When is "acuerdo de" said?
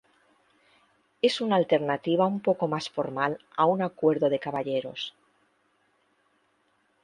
3.83-4.39